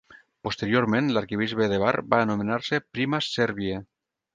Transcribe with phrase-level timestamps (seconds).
[0.47, 3.89] Posteriorment, l'arquebisbe de Bar va anomenar-se "Primas Serbiae".